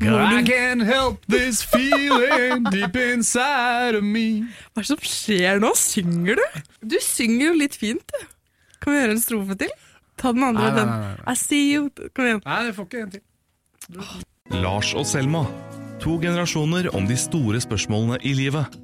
[0.00, 4.44] I can't help this feeling deep inside of me.
[4.70, 5.72] Hva er det som skjer nå?
[5.74, 6.60] Synger du?
[6.86, 8.26] Du synger jo litt fint, du.
[8.78, 9.72] Kan vi gjøre en strofe til?
[10.18, 10.68] Ta den andre.
[10.68, 10.92] Nei, nei, den.
[10.92, 11.32] nei, nei.
[11.32, 11.88] I see you.
[12.14, 12.42] Kom igjen.
[12.44, 13.24] Nei, det får ikke en til.
[14.62, 15.42] Lars og Selma.
[16.04, 18.78] To generasjoner om de store spørsmålene i livet.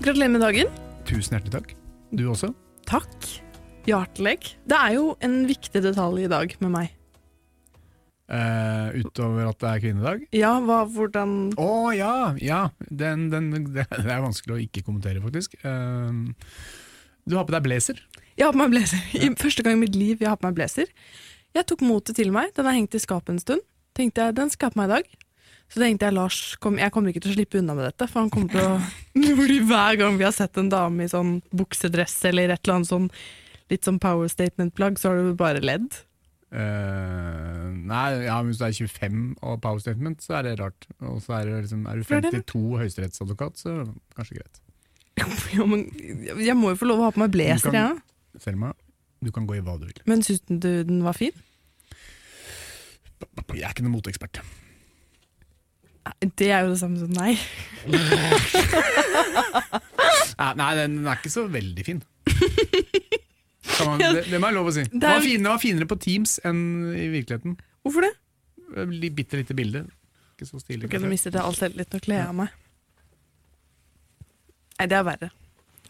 [0.00, 0.72] Gratulerer med dagen.
[1.04, 1.78] Tusen hjertelig takk.
[2.16, 2.54] Du også?
[2.88, 3.28] Takk.
[3.88, 4.38] Hjertelig.
[4.68, 6.96] Det er jo en viktig detalj i dag med meg.
[8.30, 10.20] Uh, utover at det er kvinnedag?
[10.36, 12.12] Ja, hva, hvordan Å ja!
[12.38, 12.60] ja.
[12.86, 15.56] Den, den, det, er vanskelig å ikke kommentere, faktisk.
[15.64, 16.30] Uh,
[17.26, 18.04] du har på deg blazer.
[18.36, 19.02] Jeg har på meg blazer.
[19.18, 20.92] I første gang i mitt liv jeg har på meg blazer.
[21.56, 22.52] Jeg tok motet til meg.
[22.54, 23.66] Den har hengt i skapet en stund.
[23.98, 25.18] Tenkte jeg, den skal jeg på meg i dag.
[25.70, 28.24] Så tenkte jeg Lars kom, jeg kommer ikke til å slippe unna med dette, for
[28.24, 32.50] han kommer til å Hver gang vi har sett en dame i sånn buksedress eller
[32.50, 33.06] et eller annet sånn
[33.72, 36.02] litt sånn power statement-plagg, så har du bare ledd.
[36.50, 40.88] Uh, nei, ja, hvis du er 25 og power statement, så er det rart.
[40.98, 42.32] Og så er, det liksom, er du Hva er det?
[42.40, 43.76] 52 høyesterettsadvokat, så
[44.18, 44.62] kanskje greit.
[45.56, 45.84] Jo, men
[46.40, 47.98] jeg må jo få lov å ha på meg blazer, jeg.
[47.98, 48.40] Ja.
[48.42, 48.72] Selma,
[49.20, 50.02] du kan gå i hva du vil.
[50.10, 51.36] Men syns du den var fin?
[53.20, 54.40] Jeg er ikke noen moteekspert.
[56.38, 57.10] Det er jo det samme som.
[57.12, 57.34] Nei,
[60.60, 62.00] nei, den er ikke så veldig fin.
[63.80, 64.84] Kan man, det, det må jeg lov å si.
[64.92, 66.60] Det var, fin, det var finere på Teams enn
[66.94, 67.56] i virkeligheten.
[67.86, 68.12] Hvorfor det?
[68.92, 69.84] Litt- Bitte lite bilde.
[70.36, 70.86] Ikke så stilig.
[70.88, 71.90] Okay, Nå mistet jeg all selvtillit.
[71.96, 72.54] Nå kler jeg av meg.
[74.80, 75.30] Nei, det er verre.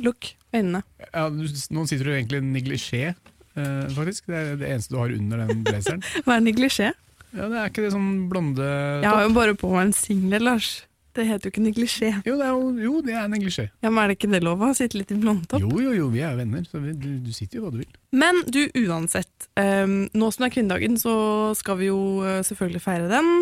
[0.02, 0.80] Lukk øynene.
[1.12, 4.26] Ja, nå sitter du egentlig neglisjé, eh, faktisk.
[4.30, 6.02] Det er det eneste du har under den blazeren.
[6.26, 6.90] Hva er neglisjé?
[7.30, 10.42] Ja, det er ikke det sånn blonde Jeg har jo bare på meg en singlet,
[10.42, 10.70] Lars.
[11.16, 12.10] Det heter jo ikke neglisjé.
[12.22, 13.64] Jo, det er, jo, jo, det er neglisjé.
[13.82, 15.64] Ja, men Er det ikke det lov å sitte litt i blondtopp?
[15.64, 17.96] Jo, jo, jo, vi er venner, så vi, du, du sitter jo hva du vil.
[18.14, 19.48] Men du, uansett.
[19.58, 21.14] Um, nå som det er kvinnedagen, så
[21.58, 23.32] skal vi jo uh, selvfølgelig feire den.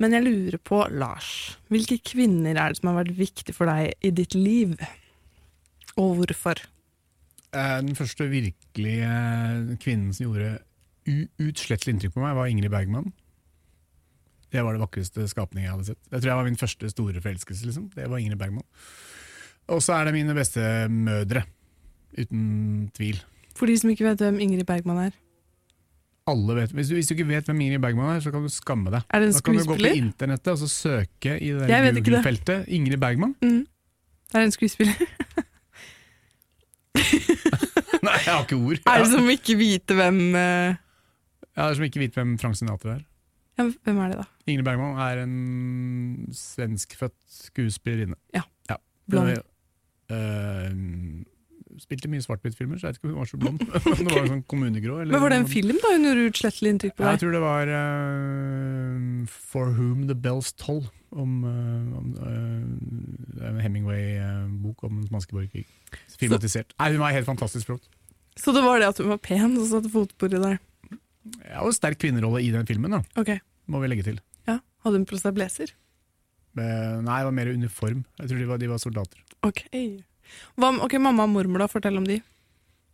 [0.00, 3.92] Men jeg lurer på, Lars, hvilke kvinner er det som har vært viktig for deg
[4.02, 4.74] i ditt liv?
[6.00, 6.64] Og hvorfor?
[7.52, 10.56] Eh, Den første virkelige kvinnen som gjorde
[11.42, 13.12] uutslettelig inntrykk på meg, var Ingrid Bergman.
[14.52, 16.00] Det var det vakreste skapningen jeg hadde sett.
[16.10, 17.66] Jeg tror jeg var min første store forelskelse.
[17.68, 17.88] liksom.
[17.94, 18.66] Det var Ingrid Bergman.
[19.72, 20.60] Og så er det mine beste
[20.92, 21.44] mødre.
[22.18, 23.22] Uten tvil.
[23.56, 25.16] For de som ikke vet hvem Ingrid Bergman er.
[26.28, 28.50] Alle vet, hvis, du, hvis du ikke vet hvem Ingrid Bergman er, så kan du
[28.52, 29.02] skamme deg.
[29.10, 31.66] Er det en Da kan du gå på internettet og så søke i det.
[31.98, 33.34] Google-feltet Ingrid Bergman.
[33.42, 33.64] Mm.
[34.32, 34.94] Det er en skuespiller.
[38.02, 38.78] Nei, jeg har ikke ord.
[38.86, 40.78] Er det som ikke vite hvem uh...
[41.52, 43.02] Ja, det er som ikke vet hvem Frank Sinatra er.
[43.60, 44.28] ja, Hvem er det, da?
[44.46, 48.18] Ingrid Bergman er en svenskfødt skuespillerinne.
[48.34, 48.42] Ja.
[48.70, 48.78] ja.
[49.10, 49.38] Blond.
[50.12, 51.22] Uh,
[51.80, 53.62] spilte mye svart-hvitt-filmer, så jeg vet ikke om hun var så blond.
[53.76, 54.02] okay.
[54.02, 54.96] det var sånn kommunegrå.
[55.02, 57.14] Eller, Men Var det en film da hun gjorde utslettelig inntrykk på deg?
[57.14, 60.82] jeg tror det var uh, For Whom The Bells Toll.
[61.12, 65.66] Om, er en Hemingway-bok om den spanske borgerkrig.
[66.16, 66.72] Filmatisert.
[66.80, 67.84] Nei, hun var helt fantastisk flott.
[68.40, 70.56] Så det var det at hun var pen og satte fotsporet der?
[71.44, 73.30] Ja, og sterk kvinnerolle i den filmen, da, Ok,
[73.68, 74.18] må vi legge til.
[74.82, 75.72] Hadde hun på seg blazer?
[76.58, 78.02] Eh, nei, det var mer uniform.
[78.20, 79.22] Jeg tror de var, de var soldater.
[79.46, 79.64] Ok.
[80.60, 81.68] Hva, ok, Mamma og mormor, da?
[81.70, 82.18] Fortell om de.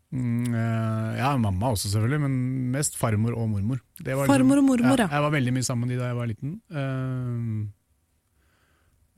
[0.09, 2.37] Mm, eh, ja, mamma også selvfølgelig, men
[2.73, 3.79] mest farmor og mormor.
[4.01, 5.09] Det var Farmor og mormor, ja.
[5.11, 6.55] Jeg var veldig mye sammen med de da jeg var liten.
[6.73, 7.67] Eh,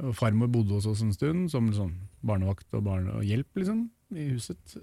[0.01, 1.93] og farmor bodde hos oss en stund, som sånn
[2.27, 2.89] barnevakt og,
[3.27, 3.85] hjelp, liksom,
[4.17, 4.79] i huset.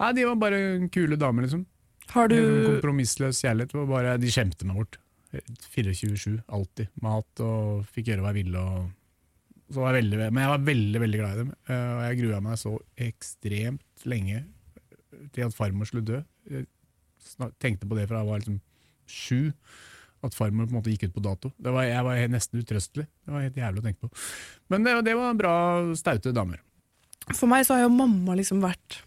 [0.00, 0.60] Nei, de var bare
[0.94, 1.66] kule damer, liksom.
[2.14, 2.36] Har du
[2.68, 3.74] Kompromissløs kjærlighet.
[3.74, 4.98] var Bare, de skjemte meg bort.
[5.32, 6.92] 24-7, alltid.
[7.04, 8.62] Mat og fikk gjøre hva jeg ville.
[9.66, 12.60] Jeg veldig, men jeg var veldig veldig glad i dem, eh, og jeg grua meg
[12.60, 12.76] så
[13.08, 14.44] ekstremt lenge
[15.34, 16.20] til at farmor skulle dø.
[16.46, 16.68] Jeg
[17.62, 18.60] tenkte på det fra jeg var liksom
[19.10, 19.40] sju,
[20.26, 21.50] at farmor på en måte gikk ut på dato.
[21.62, 23.06] Var, jeg var nesten utrøstelig.
[23.06, 24.22] Det var helt jævlig å tenke på.
[24.72, 25.56] Men det, det var bra,
[25.98, 26.62] staute damer.
[27.32, 29.00] For meg så har jo mamma liksom vært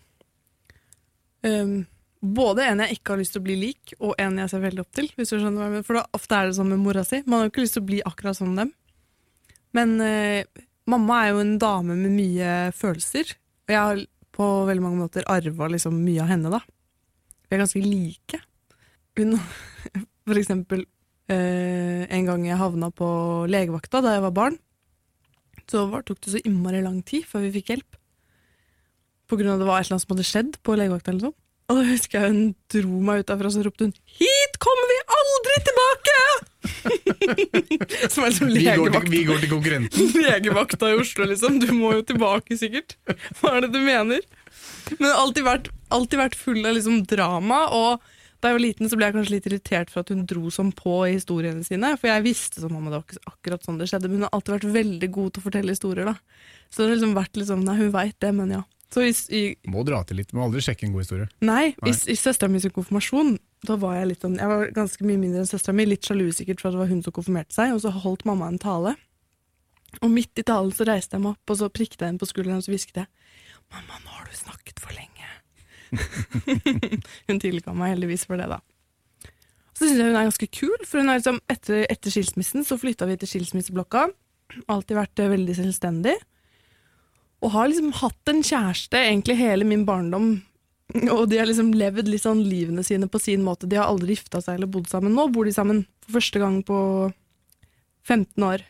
[1.47, 1.85] um,
[2.19, 4.83] både en jeg ikke har lyst til å bli lik, og en jeg ser veldig
[4.83, 5.07] opp til.
[5.15, 5.87] Hvis du skjønner hva jeg mener.
[5.87, 7.21] For da, ofte er det sånn med mora si.
[7.25, 8.73] Man har jo ikke lyst til å bli akkurat som dem.
[9.77, 13.35] Men eh, mamma er jo en dame med mye følelser.
[13.67, 14.05] Og jeg har
[14.35, 16.61] på veldig mange måter arva liksom mye av henne, da.
[17.47, 18.41] Vi er ganske like.
[19.19, 19.35] Hun,
[20.27, 20.83] for eksempel
[21.31, 23.09] eh, en gang jeg havna på
[23.51, 24.59] legevakta da jeg var barn,
[25.69, 27.97] så var, tok det så innmari lang tid før vi fikk hjelp.
[29.29, 31.13] På grunn av det var et eller annet som hadde skjedd på legevakta.
[31.13, 31.37] eller sånn.
[31.69, 32.43] Og da husker jeg hun
[32.73, 36.49] dro meg ut derfra og så ropte hun 'Hit kommer vi aldri tilbake!'
[38.13, 40.13] som er liksom Vi går, til, vi går til konkurrenten.
[40.25, 41.59] legevakta i Oslo, liksom.
[41.61, 42.97] Du må jo tilbake, sikkert.
[43.39, 44.25] Hva er det du mener?
[44.97, 47.65] Men alltid vært alltid vært full av liksom drama.
[47.75, 50.51] Og da jeg var liten, så ble jeg kanskje litt irritert for at hun dro
[50.53, 51.93] sånn på i historiene sine.
[51.99, 54.35] For jeg visste som mamma det var ikke akkurat sånn det skjedde, men hun har
[54.37, 56.11] alltid vært veldig god til å fortelle historier.
[56.11, 56.15] da.
[56.69, 58.63] Så det har liksom vært litt sånn Nei, hun veit det, men ja.
[58.89, 61.27] Så i, i, Må dra til litt, må aldri sjekke en god historie.
[61.45, 61.91] nei, Nei.
[61.91, 63.35] i, i søstera mi sin konfirmasjon,
[63.67, 66.31] da var jeg litt sånn Jeg var ganske mye mindre enn søstera mi, litt sjalu
[66.33, 68.95] sikkert for at det var hun som konfirmerte seg, og så holdt mamma en tale.
[70.01, 72.29] Og midt i talen så reiste jeg meg opp, og så prikket jeg henne på
[72.29, 73.09] skulderen og så hvisket jeg
[73.69, 75.27] Mamma, nå har du snakket for lenge.
[77.29, 78.57] hun tilga meg heldigvis for det, da.
[79.77, 82.79] Så syns jeg hun er ganske kul, for hun er liksom, etter, etter skilsmissen så
[82.81, 84.07] flytta vi til skilsmisseblokka.
[84.73, 86.15] Alltid vært eh, veldig selvstendig.
[87.39, 90.31] Og har liksom hatt en kjæreste egentlig hele min barndom.
[91.15, 93.69] Og de har liksom levd sånn livene sine på sin måte.
[93.69, 95.13] De har aldri gifta seg eller bodd sammen.
[95.15, 96.79] Nå bor de sammen for første gang på
[98.09, 98.65] 15 år.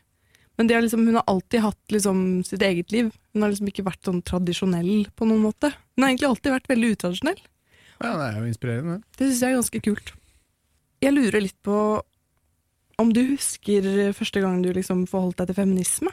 [0.59, 3.13] Men de har liksom, hun har alltid hatt liksom sitt eget liv.
[3.33, 5.71] Hun har liksom ikke vært sånn tradisjonell på noen måte.
[5.95, 7.41] Hun har egentlig alltid vært veldig utradisjonell.
[7.99, 8.97] Ja, Det er jo inspirerende.
[9.15, 10.13] Det syns jeg er ganske kult.
[10.99, 11.77] Jeg lurer litt på
[12.99, 16.11] om du husker første gang du liksom forholdt deg til feminisme?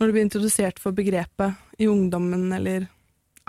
[0.00, 2.88] Når du ble introdusert for begrepet i ungdommen, eller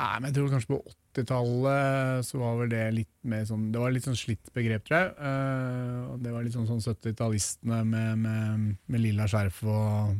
[0.01, 0.79] Nei, men jeg tror kanskje på
[1.13, 4.97] 80-tallet så var vel det litt mer sånn Det var litt sånn slitt begrep, tror
[4.97, 5.11] jeg.
[5.19, 10.15] Uh, det var litt sånn, sånn 70-tallistene med, med, med lilla skjerf og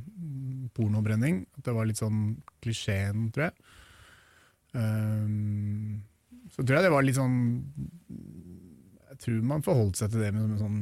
[0.78, 1.42] pornobrenning.
[1.57, 3.56] At det var litt sånn klisjeen, tror jeg.
[4.75, 5.98] Uh,
[6.51, 7.39] så tror jeg det var litt sånn
[9.10, 10.77] Jeg tror man forholdt seg til det med en sånn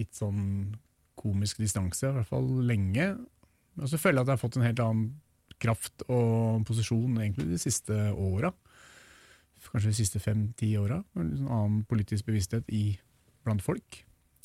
[0.00, 0.40] litt sånn
[1.20, 3.12] komisk distanse, i hvert fall lenge.
[3.78, 5.08] Og så føler jeg at jeg har fått en helt annen
[5.60, 8.52] kraft og posisjon egentlig de siste åra.
[9.70, 10.98] Kanskje de siste fem-ti åra.
[11.20, 12.94] En sånn annen politisk bevissthet i,
[13.44, 14.00] blant folk.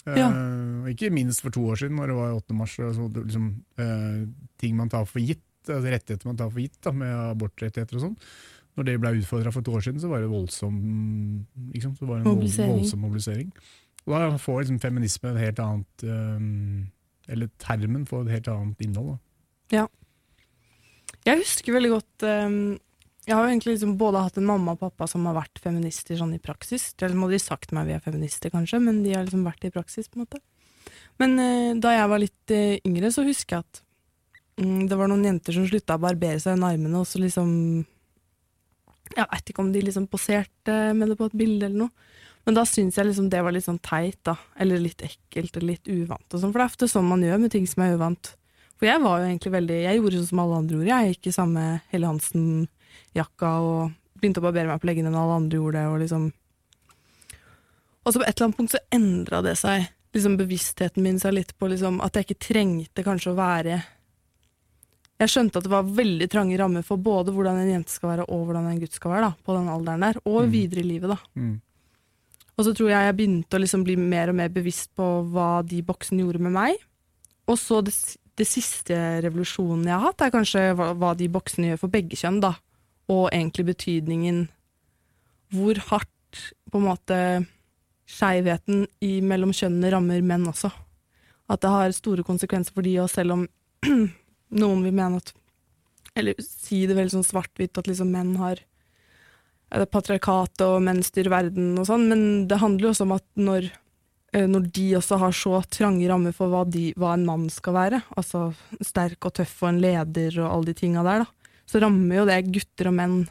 [0.06, 0.28] Ja.
[0.30, 2.58] Uh, ikke minst for to år siden, når det var 8.
[2.60, 2.76] mars.
[2.84, 3.48] Altså, det, liksom,
[3.82, 7.98] uh, ting man tar for gitt, altså rettigheter man tar for gitt, da, med abortrettigheter
[7.98, 8.20] og sånn.
[8.76, 10.78] Når det ble utfordra for to år siden, så var det voldsom,
[11.72, 11.96] liksom?
[11.96, 12.74] Så var det en Mobilisering.
[12.76, 13.52] voldsom mobilisering.
[14.06, 16.44] Og da får liksom feminisme et helt annet eh,
[17.32, 19.16] Eller termen får et helt annet innhold.
[19.16, 19.86] Da.
[21.26, 22.58] Jeg husker veldig godt um,
[23.26, 26.20] Jeg har jo egentlig liksom både hatt en mamma og pappa som har vært feminister
[26.20, 26.92] sånn i praksis.
[26.94, 29.74] De har aldri sagt meg vi er feminister, kanskje, men de har liksom vært det
[29.74, 30.10] i praksis.
[30.12, 30.44] på en måte.
[31.22, 33.82] Men uh, da jeg var litt uh, yngre, så husker jeg at
[34.62, 37.50] um, det var noen jenter som slutta å barbere seg under armene, og så liksom
[39.16, 42.14] Jeg veit ikke om de liksom poserte med det på et bilde eller noe.
[42.46, 44.36] Men da syns jeg liksom det var litt sånn teit, da.
[44.62, 46.26] Eller litt ekkelt eller litt uvant.
[46.30, 48.36] Og sånn, for det er ofte sånn man gjør med ting som er uvant.
[48.78, 50.92] For jeg var jo egentlig veldig Jeg gjorde sånn som alle andre gjorde.
[50.92, 55.40] Jeg gikk i samme Helle Hansen-jakka og begynte å barbere meg på leggene når alle
[55.42, 55.88] andre gjorde det.
[55.94, 56.26] Og liksom
[58.06, 59.88] Og så på et eller annet punkt så endra det seg.
[60.14, 63.80] Liksom Bevisstheten min seg litt på liksom at jeg ikke trengte kanskje å være
[65.20, 68.26] Jeg skjønte at det var veldig trange rammer for både hvordan en jente skal være
[68.30, 70.50] og hvordan en gutt skal være, da, på den alderen der, og Mm.
[70.52, 71.18] videre i livet, da.
[71.40, 71.62] Mm.
[72.56, 75.60] Og så tror jeg jeg begynte å liksom bli mer og mer bevisst på hva
[75.68, 76.78] de boksene gjorde med meg.
[77.52, 77.94] Og så det,
[78.40, 82.20] det siste revolusjonen jeg har hatt, er kanskje hva, hva de boksene gjør for begge
[82.20, 82.56] kjønn, da.
[83.12, 84.46] Og egentlig betydningen
[85.54, 86.42] hvor hardt
[86.72, 87.20] på en måte
[88.10, 88.86] skeivheten
[89.26, 90.72] mellom kjønnene rammer menn også.
[91.52, 93.46] At det har store konsekvenser for de, og selv om
[94.62, 95.34] noen vil mene at
[96.16, 98.62] Eller si det veldig sånn svart-hvitt, at liksom menn har
[99.70, 103.70] patriarkat og menn styrer verden og sånn, men det handler jo også om at når,
[104.34, 107.76] eh, når de også har så trange rammer for hva, de, hva en mann skal
[107.76, 111.82] være, altså sterk og tøff og en leder og alle de tinga der, da, så
[111.82, 113.24] rammer jo det gutter og menn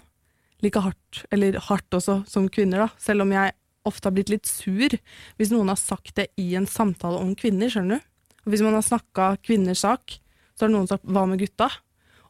[0.65, 2.89] like hardt, eller hardt også, som kvinner, da.
[3.01, 4.95] Selv om jeg ofte har blitt litt sur
[5.37, 8.11] hvis noen har sagt det i en samtale om kvinner, skjønner du.
[8.45, 10.19] Og hvis man har snakka kvinners sak,
[10.55, 11.71] så har noen sagt 'hva med gutta'?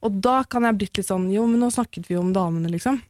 [0.05, 2.71] Og da kan jeg blitt litt sånn 'jo, men nå snakket vi jo om damene',
[2.71, 3.01] liksom.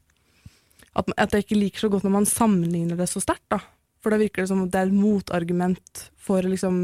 [0.94, 3.60] At, at jeg ikke liker så godt når man sammenligner det så sterkt, da.
[4.04, 6.76] For da virker det som at det er et motargument for liksom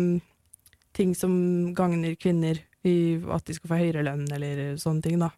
[0.97, 1.33] ting som
[1.76, 2.95] gagner kvinner i
[3.31, 5.29] at de skal få høyere lønn, eller sånne ting, da.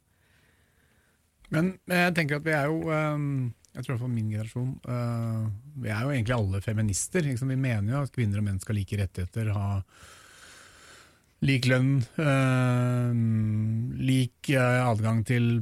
[1.52, 5.42] Men jeg tenker at vi er jo ehm, Jeg tror for min generasjon eh,
[5.82, 7.28] Vi er jo egentlig alle feminister.
[7.28, 9.66] Vi mener jo at kvinner og menn skal like rettigheter, ha
[11.42, 13.14] lik lønn, øh,
[14.02, 15.58] lik eh, adgang til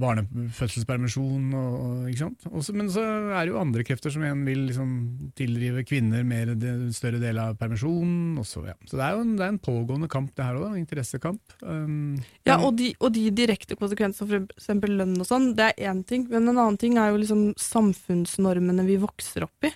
[0.00, 1.48] barnefødselspermisjon.
[1.58, 2.46] Og, og, ikke sant?
[2.50, 4.92] Også, men så er det jo andre krefter som igjen vil liksom,
[5.38, 8.38] tilrive kvinner mer de, større del av permisjonen.
[8.42, 8.76] Også, ja.
[8.86, 10.78] Så det er jo en, det er en pågående kamp, det her òg.
[10.78, 11.42] Interessekamp.
[11.62, 16.04] Um, Ja, og de, og de direkte konsekvensene, eksempel lønn og sånn, det er én
[16.06, 16.28] ting.
[16.30, 19.72] Men en annen ting er jo liksom samfunnsnormene vi vokser opp i.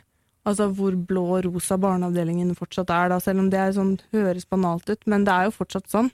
[0.49, 4.49] Altså hvor blå og rosa barneavdelingen fortsatt er, da, selv om det er sånn, høres
[4.49, 6.09] banalt ut, men det er jo fortsatt sånn.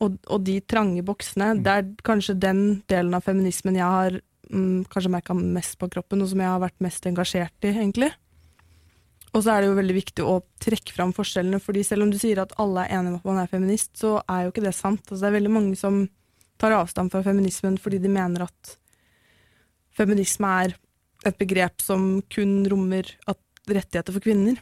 [0.00, 4.16] Og, og de trange boksene, det er kanskje den delen av feminismen jeg har
[4.48, 8.08] mm, kanskje merka mest på kroppen, og som jeg har vært mest engasjert i, egentlig.
[9.30, 12.18] Og så er det jo veldig viktig å trekke fram forskjellene, fordi selv om du
[12.18, 14.74] sier at alle er enige om at man er feminist, så er jo ikke det
[14.74, 15.04] sant.
[15.04, 16.00] Altså, det er veldig mange som
[16.60, 18.74] tar avstand fra feminismen fordi de mener at
[19.96, 20.74] feminisme er
[21.26, 24.60] et begrep som kun rommer at rettigheter for kvinner.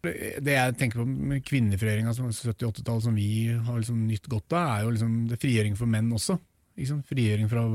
[0.00, 4.70] Det jeg tenker på med kvinnefrigjøringa som 70-80-tallet som vi har liksom nytt godt av,
[4.78, 6.38] er jo liksom det frigjøring for menn også.
[6.80, 7.02] Liksom.
[7.08, 7.66] Frigjøring fra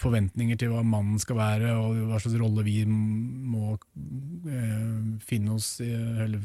[0.00, 5.74] forventninger til hva mannen skal være, og hva slags rolle vi må eh, finne oss
[5.84, 6.40] i, eller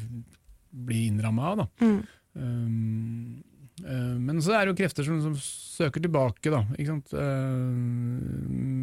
[0.76, 1.62] bli innramma av.
[1.62, 1.68] Da.
[1.86, 2.00] Mm.
[2.36, 3.44] Um,
[3.84, 5.36] men så er det jo krefter som, som
[5.76, 6.62] søker tilbake, da.
[7.12, 7.76] Uh,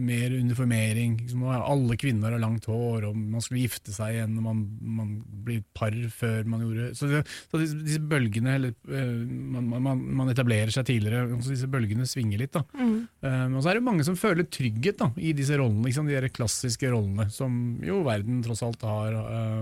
[0.08, 1.16] mer uniformering.
[1.56, 4.62] Alle kvinner har langt hår, og man skulle gifte seg igjen når man,
[5.00, 5.14] man
[5.46, 9.22] blir par før man gjorde Så, det, så disse, disse, bølgene eller, uh,
[9.56, 12.52] man, man, man, etablerer seg tidligere, så disse bølgene svinger litt.
[12.56, 12.64] da.
[12.76, 12.98] Mm.
[13.56, 16.32] Og så er det mange som føler trygghet da, i disse rollene, liksom, de der
[16.34, 19.16] klassiske rollene, som jo verden tross alt har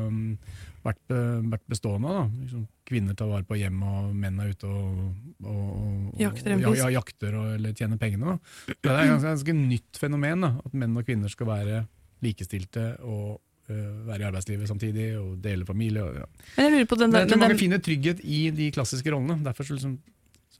[0.08, 0.36] um,
[0.84, 2.30] vært, vært, bestående av.
[2.42, 4.96] Liksom, kvinner tar vare på hjemmet, og menn er ute og,
[5.44, 5.68] og,
[6.10, 8.34] og jakter, og, ja, jakter eller tjener pengene.
[8.34, 8.74] Da.
[8.74, 11.84] Det er et ganske, ganske nytt fenomen da, at menn og kvinner skal være
[12.24, 13.38] likestilte og
[13.70, 13.76] uh,
[14.08, 16.04] være i arbeidslivet samtidig og dele familie.
[16.04, 16.50] Og, ja.
[16.56, 19.38] Men jeg lurer på den der, tror men mange finner trygghet i de klassiske rollene.
[19.46, 19.96] Derfor så liksom,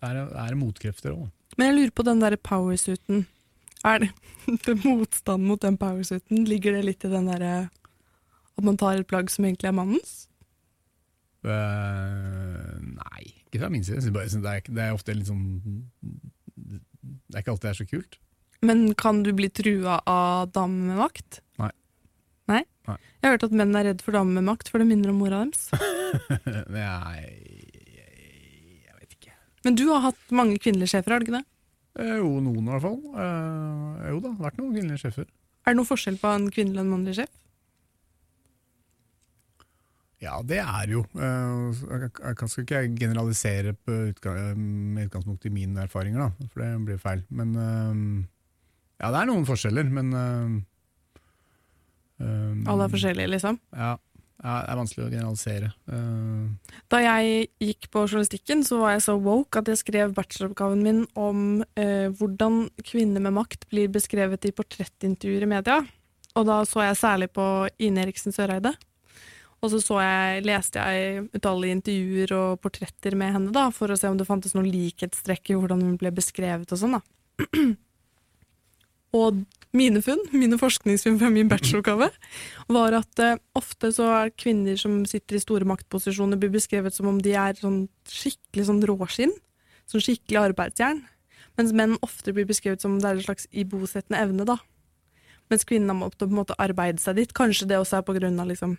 [0.01, 1.29] er, det, er det motkrefter òg.
[1.59, 3.27] Men jeg lurer på den der powersuiten.
[3.85, 4.11] Er det,
[4.67, 6.47] det motstand mot den powersuiten?
[6.49, 7.55] Ligger det litt i den derre
[8.61, 10.30] at man tar et plagg som egentlig er mannens?
[11.41, 14.03] Eh, nei, ikke fra min side.
[14.13, 15.47] Det, er, det er ofte litt sånn
[16.53, 18.19] Det er ikke alltid det er så kult.
[18.67, 21.41] Men kan du bli trua av damer med makt?
[21.63, 21.71] Nei.
[22.51, 22.61] Nei?
[22.91, 22.99] Nei.
[23.01, 25.21] Jeg har hørt at menn er redd for damer med makt, for det minner om
[25.23, 25.71] mora deres.
[26.77, 27.23] nei,
[28.85, 29.33] jeg vet ikke.
[29.65, 31.47] Men du har hatt mange kvinnelige sjefer, har du ikke det?
[32.01, 32.99] Eh, jo, noen i hvert fall.
[33.25, 35.29] Eh, jo da, vært noen kvinnelige sjefer.
[35.65, 37.33] Er det noen forskjell på en kvinnelig og en mannlig sjef?
[40.21, 41.01] Ja, det er jo.
[41.17, 42.11] Eh, jeg,
[42.53, 47.23] skal ikke generalisere med utgangspunkt i mine erfaringer, da, for det blir feil.
[47.33, 47.95] Men eh,
[49.01, 50.51] ja, det er noen forskjeller, men eh,
[52.69, 53.57] Alle er forskjellige, liksom.
[53.73, 53.95] Ja,
[54.41, 55.71] ja, det er vanskelig å generalisere.
[55.89, 60.85] Uh, Da jeg gikk på journalistikken, så var jeg så woke at jeg skrev bacheloroppgaven
[60.85, 65.81] min om uh, hvordan kvinner med makt blir beskrevet i portrettintervjuer i media.
[66.41, 67.45] Og da så jeg særlig på
[67.85, 68.73] Ine Eriksen Søreide.
[69.61, 73.99] Og så, så jeg, leste jeg utallige intervjuer og portretter med henne da, for å
[73.99, 76.97] se om det fantes noen likhetstrekk i hvordan hun ble beskrevet og sånn.
[76.97, 77.03] da.
[79.21, 79.43] og
[79.77, 82.09] mine funn, mine forskningsfunn fra min bacheloroppgave,
[82.73, 87.11] var at uh, ofte så er kvinner som sitter i store maktposisjoner, blir beskrevet som
[87.13, 89.37] om de er sånn skikkelig sånn råskinn.
[89.91, 91.05] Sånn skikkelig arbeidsjern.
[91.59, 94.57] Mens menn ofte blir beskrevet som om det er en slags ibosettende evne, da.
[95.51, 97.33] Mens kvinnene må på en måte arbeide seg dit.
[97.35, 98.79] Kanskje det også er på grunn av liksom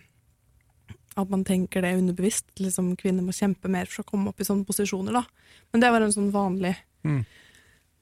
[1.16, 2.46] at man tenker det underbevisst.
[2.62, 5.24] Liksom Kvinner må kjempe mer for å komme opp i sånne posisjoner, da.
[5.72, 7.24] Men det var en sånn vanlig Mm.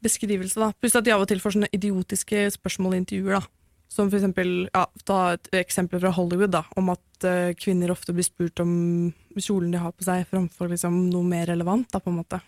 [0.02, 0.72] beskrivelse, da.
[0.80, 3.46] Pluss at de av og til får sånne idiotiske spørsmål i intervjuer, da.
[3.90, 8.12] Som for eksempel, ja, ta et eksempel fra Hollywood, da, om at uh, kvinner ofte
[8.14, 12.12] blir spurt om kjolen de har på seg, framfor liksom noe mer relevant, da, på
[12.12, 12.40] en måte.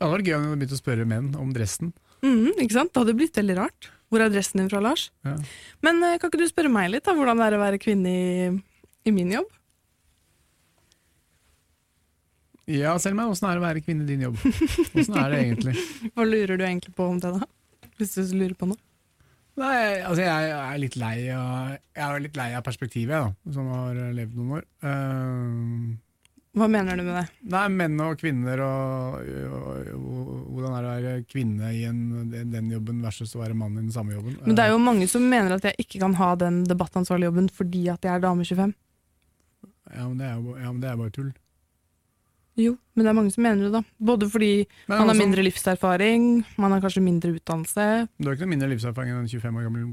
[0.00, 1.92] det hadde vært gøy om du begynte å spørre menn om dressen.
[2.24, 2.92] Mm, ikke sant?
[2.92, 3.90] Det hadde blitt veldig rart.
[4.10, 5.10] Hvor er dressen din fra, Lars?
[5.24, 5.36] Ja.
[5.86, 8.10] Men eh, kan ikke du spørre meg litt, da, hvordan det er å være kvinne
[8.10, 8.48] i,
[9.04, 9.48] i min jobb?
[12.70, 14.36] Ja, Selma, åssen er det å være kvinne i din jobb?
[14.94, 15.74] Åssen er det egentlig?
[16.14, 17.48] Hva lurer du egentlig på om det, da?
[17.98, 18.78] Hvis du lurer på noe?
[19.60, 23.66] Nei, altså jeg er litt lei av, jeg er litt lei av perspektivet, da, som
[23.74, 24.68] har levd noen år.
[24.84, 25.90] Uh,
[26.56, 27.24] Hva mener du med det?
[27.52, 29.18] Nei, menn og kvinner og,
[29.50, 33.42] og, og hvordan er det å være kvinne i en, den, den jobben versus å
[33.42, 34.38] være mann i den samme jobben.
[34.46, 37.50] Men det er jo mange som mener at jeg ikke kan ha den debattansvarlige jobben
[37.58, 38.72] fordi at jeg er dame 25.
[39.94, 41.30] ja, men det er jo ja, det er bare tull.
[42.60, 43.80] Jo, men det er mange som mener det, da.
[44.10, 46.24] Både fordi Men man har altså, mindre livserfaring,
[46.60, 47.86] man har kanskje mindre utdannelse.
[48.18, 49.86] Du har ikke noe mindre livserfaring enn en 25 år gammel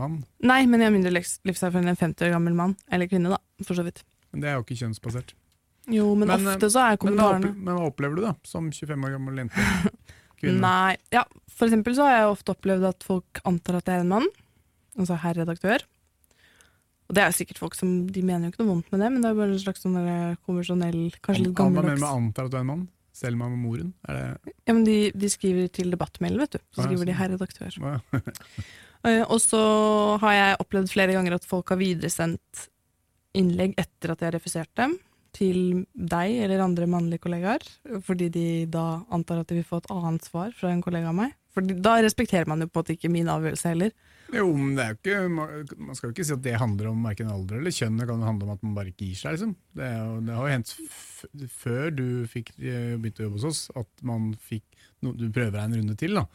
[0.00, 0.16] mann.
[0.42, 2.74] Nei, men jeg har mindre livserfaring enn en 50 år gammel mann.
[2.90, 4.02] Eller kvinne, da, for så vidt.
[4.32, 5.36] Men det er jo ikke kjønnsbasert.
[5.90, 8.68] Jo, men, Men, ofte så er Men kommentarene men, men hva opplever du da, som
[8.70, 9.70] 25 år gammel jente?
[10.64, 14.06] Nei, ja, for eksempel så har jeg ofte opplevd at folk antar at jeg er
[14.06, 14.28] en mann.
[14.96, 15.84] Altså herr redaktør.
[17.10, 19.24] Og det er sikkert folk som De mener jo ikke noe vondt med det, men
[19.24, 19.96] det er bare en slags sånn
[20.46, 22.84] konvensjonell Kanskje litt gammeldags med antar at du er en mann?
[23.20, 23.88] Selma med moren?
[24.08, 26.60] Er det Ja, men de, de skriver til debattmail, vet du.
[26.70, 27.18] Så skriver de sånn.
[27.18, 27.80] herr redaktør.
[29.00, 29.58] Eh, Og så
[30.20, 32.66] har jeg opplevd flere ganger at folk har videresendt
[33.32, 34.98] innlegg etter at jeg har refusert dem,
[35.32, 37.64] til deg eller andre mannlige kollegaer,
[38.04, 41.16] fordi de da antar at de vil få et annet svar fra en kollega av
[41.16, 41.32] meg.
[41.50, 43.90] For da respekterer man jo på en måte ikke min avgjørelse heller.
[44.30, 47.00] Jo, men det er jo ikke, man skal jo ikke si at det handler om
[47.02, 47.96] hverken alder eller kjønn.
[47.98, 49.34] Det kan jo handle om at man bare ikke gir seg.
[49.34, 49.56] Liksom.
[49.74, 53.48] Det, er jo, det har jo hendt før du fikk eh, begynte å jobbe hos
[53.50, 54.64] oss, at man fikk
[55.02, 56.14] no, du prøver deg en runde til.
[56.20, 56.26] da.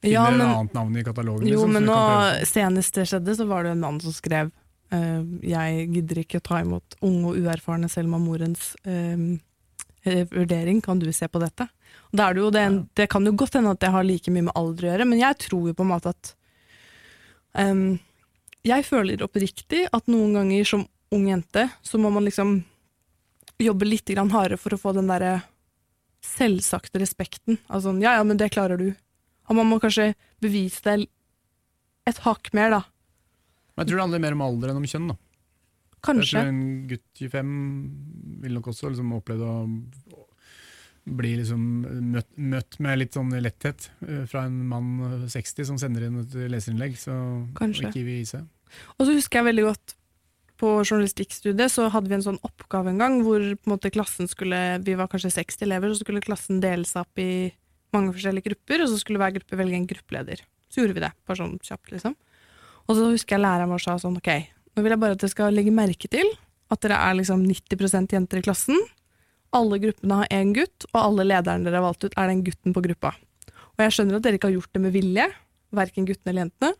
[0.00, 1.44] Finner Ja, et annet navn i katalogen.
[1.44, 2.00] jo, liksom, men nå,
[2.48, 6.46] senest det skjedde, så var det en mann som skrev uh, Jeg gidder ikke å
[6.48, 11.68] ta imot unge og uerfarne Selma Morens eh, vurdering, kan du se på dette?
[12.10, 12.64] Det, jo det,
[12.98, 15.20] det kan jo godt hende at det har like mye med alder å gjøre, men
[15.22, 16.32] jeg tror jo på en måte at
[17.54, 18.00] um,
[18.66, 20.82] Jeg føler oppriktig at noen ganger som
[21.14, 22.60] ung jente, så må man liksom
[23.60, 25.40] jobbe litt grann hardere for å få den derre
[26.24, 27.58] selvsagte respekten.
[27.68, 28.90] Altså ja, ja, men det klarer du.
[29.48, 30.12] Og man må kanskje
[30.42, 31.08] bevise det
[32.08, 32.82] et hakk mer, da.
[33.74, 35.10] Men jeg tror det handler mer om alder enn om kjønn.
[35.12, 35.16] da.
[35.90, 36.40] Jeg Kanskje.
[36.40, 37.50] tror en gutt 25
[38.44, 39.64] vil nok også liksom oppleve å
[41.04, 41.62] bli liksom
[42.12, 46.36] møtt, møtt med litt sånn letthet eh, fra en mann 60 som sender inn et
[46.52, 47.14] leserinnlegg, så,
[47.58, 47.88] Kanskje.
[47.88, 48.44] og ikke vil gi seg.
[48.98, 49.96] Og så husker jeg veldig godt
[50.60, 54.28] på journalistikkstudiet så hadde vi en sånn oppgave en gang hvor på en måte klassen
[54.28, 57.30] skulle, vi var kanskje 60 elever, så skulle klassen dele seg opp i
[57.96, 60.44] mange forskjellige grupper, og så skulle hver gruppe velge en gruppeleder.
[60.70, 62.14] Så gjorde vi det, bare sånn kjapt, liksom.
[62.86, 64.30] Og så husker jeg læreren vår sa sånn, ok,
[64.76, 66.28] nå vil jeg bare at dere skal legge merke til
[66.70, 68.78] at dere er liksom 90% jenter i klassen.
[69.56, 72.74] Alle gruppene har én gutt, og alle lederne dere har valgt ut, er den gutten
[72.76, 73.14] på gruppa.
[73.74, 75.26] Og jeg skjønner at dere ikke har gjort det med vilje,
[75.74, 76.72] verken guttene eller jentene,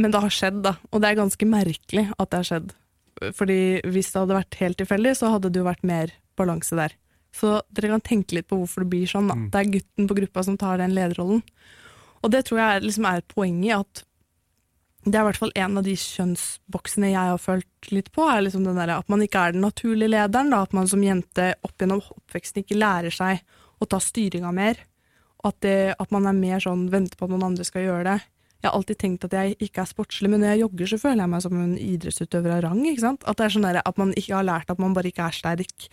[0.00, 0.74] men det har skjedd, da.
[0.90, 2.72] Og det er ganske merkelig at det har skjedd.
[3.36, 6.94] Fordi hvis det hadde vært helt tilfeldig, så hadde det jo vært mer balanse der.
[7.36, 9.28] Så dere kan tenke litt på hvorfor det blir sånn.
[9.30, 9.36] da.
[9.36, 9.48] Mm.
[9.52, 11.42] Det er gutten på gruppa som tar den lederrollen.
[12.24, 14.02] Og det tror jeg liksom er i at
[15.04, 18.42] det er i hvert fall en av de kjønnsboksene jeg har følt litt på, er
[18.44, 20.52] liksom der, at man ikke er den naturlige lederen.
[20.52, 23.40] Da, at man som jente opp gjennom oppveksten ikke lærer seg
[23.80, 24.82] å ta styringa mer.
[25.40, 28.18] At, det, at man er mer sånn venter på at noen andre skal gjøre det.
[28.60, 31.24] Jeg har alltid tenkt at jeg ikke er sportslig, men når jeg jogger, så føler
[31.24, 32.82] jeg meg som en idrettsutøver av rang.
[32.90, 33.24] ikke sant?
[33.24, 35.38] At det er sånn der, at man ikke har lært at man bare ikke er
[35.38, 35.86] sterk.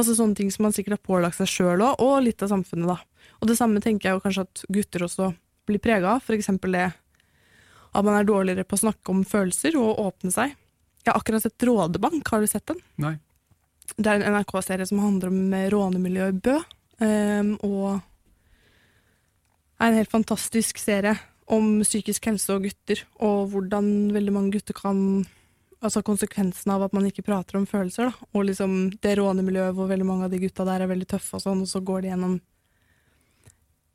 [0.00, 2.88] Masse sånne ting som man sikkert har pålagt seg sjøl òg, og litt av samfunnet,
[2.88, 3.28] da.
[3.42, 5.34] Og det samme tenker jeg jo kanskje at gutter også
[5.68, 6.32] blir prega av.
[6.32, 6.86] Eksempel det
[7.96, 10.56] at man er dårligere på å snakke om følelser og åpne seg.
[11.02, 12.82] Jeg har akkurat sett Rådebank, har du sett den?
[13.02, 13.14] Nei.
[13.94, 16.56] Det er en NRK-serie som handler om eh, rånemiljøet i Bø.
[16.98, 18.00] um, og
[19.78, 21.14] er en helt fantastisk serie
[21.52, 25.26] om psykisk helse og gutter, og hvordan veldig mange gutter kan
[25.84, 28.26] Altså konsekvensen av at man ikke prater om følelser, da.
[28.32, 28.70] Og liksom
[29.04, 31.68] det rånemiljøet hvor veldig mange av de gutta der er veldig tøffe og sånn, og
[31.68, 32.38] så går de gjennom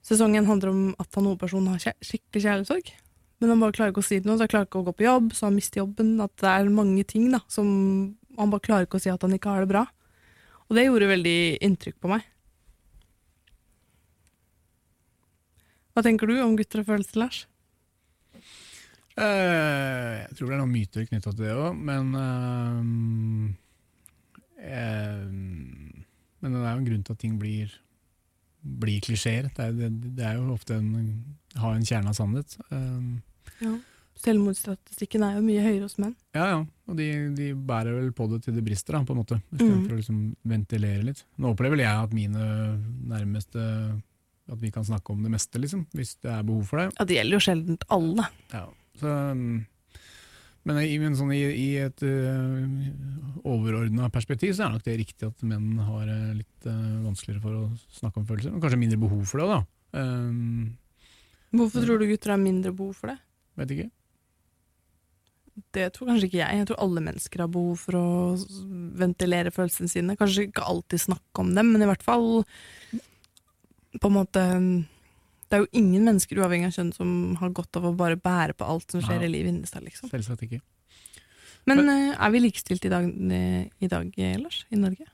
[0.05, 2.93] Sesongen handler om at han hovedpersonen har skikkelig kjærlighetssorg.
[3.41, 4.93] Men han bare klarer ikke å si det noe, så han klarer ikke å gå
[4.99, 6.13] på jobb, så han mister jobben.
[6.21, 7.71] At det er mange ting da, som
[8.37, 9.87] han bare klarer ikke å si at han ikke har det bra.
[10.69, 12.27] Og det gjorde veldig inntrykk på meg.
[15.91, 17.39] Hva tenker du om gutter og følelser, Lars?
[19.19, 22.77] Eh, jeg tror det er noen myter knytta til det òg, men eh,
[24.69, 27.73] eh, Men det er jo en grunn til at ting blir,
[28.61, 29.49] blir klisjeer.
[29.57, 31.19] Det, det, det er jo ofte en,
[31.59, 32.55] ha en kjerne av sannhet.
[33.61, 33.79] Eh,
[34.21, 36.15] Selvmordsstatistikken er jo mye høyere hos menn.
[36.35, 36.59] ja, ja.
[36.91, 39.37] Og de, de bærer vel på det til det brister, da, på en måte.
[39.55, 39.95] Istedenfor Mm.
[39.95, 40.17] å liksom
[40.51, 41.21] ventilere litt.
[41.39, 42.45] Nå opplever vel jeg at mine
[43.07, 43.63] nærmeste
[44.51, 45.85] At vi kan snakke om det meste, liksom.
[45.95, 46.89] Hvis det er behov for det.
[46.99, 48.25] Ja, det gjelder jo sjelden alle.
[48.51, 48.65] Ja,
[48.99, 49.65] så, um,
[50.65, 55.29] men i, men sånn, i, i et uh, overordna perspektiv så er nok det riktig
[55.29, 57.63] at menn har uh, litt uh, vanskeligere for å
[57.95, 58.51] snakke om følelser.
[58.57, 59.61] Og kanskje mindre behov for det, da.
[60.03, 60.77] Um,
[61.55, 63.17] Hvorfor tror du gutter har mindre behov for det?
[63.63, 63.89] Vet ikke.
[65.75, 66.59] Det tror kanskje ikke jeg.
[66.61, 68.05] Jeg tror alle mennesker har behov for å
[69.01, 70.15] ventilere følelsene sine.
[70.19, 72.43] Kanskje ikke alltid snakke om dem, men i hvert fall
[73.99, 74.41] på en måte
[75.51, 77.09] Det er jo ingen mennesker uavhengig av kjønn som
[77.41, 79.27] har godt av å bare bære på alt som skjer Ja.
[79.27, 80.07] i livet inni seg, liksom.
[80.09, 80.61] Selvsagt ikke.
[81.67, 84.63] Men men er vi likestilt i dag, eh, i dag eh, Lars?
[84.71, 85.05] I Norge?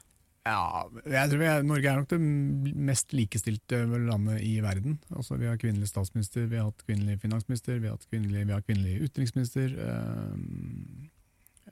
[0.47, 4.97] Ja, jeg tror vi er, Norge er nok det mest likestilte landet i verden.
[5.11, 8.55] Altså, vi har kvinnelig statsminister, vi har hatt kvinnelig finansminister, vi har, hatt kvinnelig, vi
[8.55, 9.73] har kvinnelig utenriksminister.
[9.81, 11.09] Um,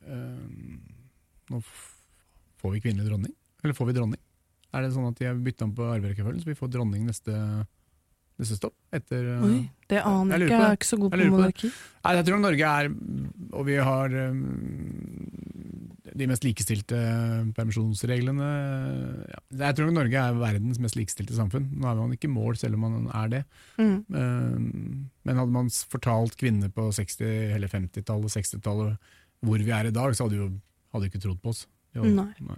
[0.10, 0.82] um,
[1.54, 1.62] nå
[2.62, 3.36] får vi kvinnelig dronning?
[3.64, 4.22] Eller får vi dronning?
[4.76, 7.38] Er det sånn at de har bytta om på arverekkefølgen, så vi får dronning neste,
[8.42, 8.76] neste stopp?
[8.92, 10.60] Etter, uh, Oi, det aner jeg jeg ikke.
[10.60, 11.72] Jeg er ikke så god på på monarki.
[12.02, 12.92] Nei, jeg tror Norge er,
[13.56, 15.85] og vi har um,
[16.16, 16.98] de mest likestilte
[17.58, 18.50] permisjonsreglene.
[19.32, 19.42] Ja.
[19.66, 21.68] Jeg tror Norge er verdens mest likestilte samfunn.
[21.76, 23.42] Nå er man ikke i mål, selv om man er det.
[23.80, 23.98] Mm.
[24.16, 24.70] Um,
[25.28, 29.12] Men hadde man fortalt kvinner på 60- eller 50-tallet, 60-tallet
[29.46, 30.54] hvor vi er i dag, så hadde de jo
[30.96, 31.66] hadde ikke trodd på oss.
[31.96, 32.32] Jo, nei.
[32.44, 32.58] Nei.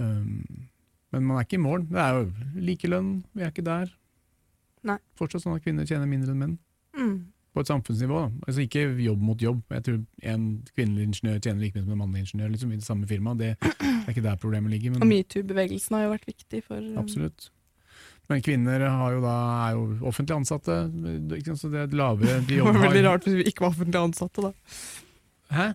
[0.00, 0.66] Um,
[1.14, 1.86] men man er ikke i mål.
[1.90, 3.92] Det er jo likelønn, vi er ikke der.
[4.86, 4.98] Nei.
[5.18, 6.56] Fortsatt sånn at kvinner tjener mindre enn menn.
[6.96, 7.16] Mm.
[7.56, 8.18] På et samfunnsnivå.
[8.20, 8.44] da.
[8.44, 9.62] Altså Ikke jobb mot jobb.
[9.72, 10.42] Jeg tror en
[10.74, 13.38] kvinnelig ingeniør tjener like mye som en mannlig ingeniør liksom, i det samme firmaet.
[13.40, 14.92] Det, det er ikke der problemet ligger.
[14.92, 17.48] Og Men, metoo-bevegelsen har jo vært viktig for um, absolutt.
[18.28, 20.78] Men kvinner har jo da, er jo offentlig ansatte.
[21.38, 21.62] Ikke sant?
[21.62, 24.02] Så det er et lavere de Det var veldig rart hvis vi ikke var offentlig
[24.02, 24.52] ansatte, da.
[25.56, 25.68] Hæ?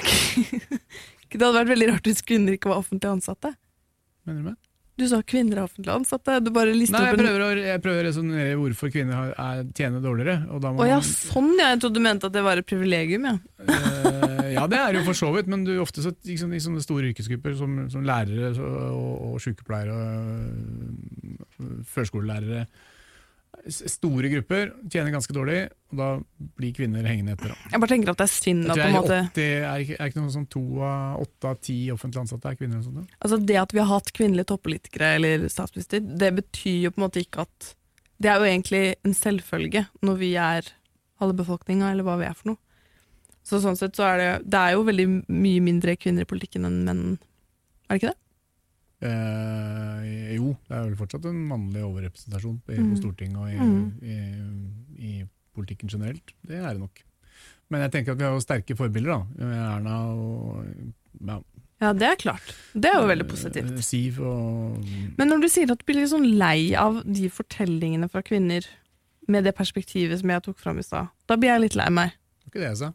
[1.30, 3.52] Det hadde vært veldig rart hvis kvinner ikke var offentlig ansatte.
[4.26, 4.58] Mener du med?
[5.00, 6.34] Du sa kvinner er offentlig ansatte.
[6.44, 9.16] Du bare lister Nei, jeg opp en prøver, å, jeg prøver å resonnere hvorfor kvinner
[9.16, 10.34] har, er, tjener dårligere.
[10.52, 11.70] Og da må Å ja, man- sånn ja.
[11.72, 13.36] Jeg trodde du mente at det var et privilegium, ja.
[13.64, 16.84] Eh, ja, det er jo for så vidt, men du, ofte så, liksom, i sånne
[16.84, 20.06] store yrkesgrupper som, som lærere så, og, og sykepleiere og
[21.64, 22.66] øh, førskolelærere
[23.68, 25.58] Store grupper tjener ganske dårlig,
[25.92, 26.06] og da
[26.56, 27.52] blir kvinner hengende etter.
[27.68, 30.10] Jeg bare tenker at det er synd at på en måte 80, er, ikke, er
[30.12, 32.80] ikke noe sånn to av åtte av ti offentlig ansatte er kvinner.
[32.80, 33.12] og sånt.
[33.20, 37.06] Altså Det at vi har hatt kvinnelige toppolitikere eller statsminister, det betyr jo på en
[37.08, 37.74] måte ikke at
[38.20, 40.72] Det er jo egentlig en selvfølge når vi er
[41.20, 42.60] halve befolkninga, eller hva vi er for noe.
[43.44, 46.64] Så sånn sett så er det Det er jo veldig mye mindre kvinner i politikken
[46.68, 47.04] enn menn.
[47.88, 48.20] Er det ikke det?
[49.00, 52.96] Eh, jo, det er vel fortsatt en mannlig overrepresentasjon på, Mm.
[52.98, 53.92] Stortinget og i, Mm.
[54.02, 54.16] i,
[55.08, 56.32] i politikken generelt.
[56.46, 57.02] Det er det nok.
[57.70, 59.44] Men jeg tenker at vi har jo sterke forbilder, da.
[59.76, 60.64] Erna og
[61.26, 61.40] ja,
[61.80, 62.50] Ja, det er klart.
[62.74, 63.70] Det er jo veldig positivt.
[63.72, 64.84] eh, Siv og
[65.16, 68.66] Men når du sier at du blir litt sånn lei av de fortellingene fra kvinner
[69.26, 72.10] med det perspektivet som jeg tok fram i stad, da blir jeg litt lei meg.
[72.10, 72.92] Det var ikke det jeg sa.